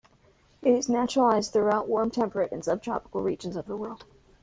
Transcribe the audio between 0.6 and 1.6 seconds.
It is naturalized